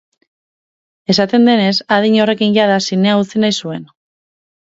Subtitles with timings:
[1.13, 3.87] Esaten denez, adin horrekin jada zinea utzi nahi zuen.